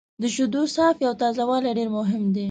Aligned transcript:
د 0.21 0.23
شیدو 0.33 0.61
صافي 0.75 1.03
او 1.09 1.15
تازه 1.21 1.43
والی 1.49 1.71
ډېر 1.77 1.89
مهم 1.97 2.23
دی. 2.33 2.39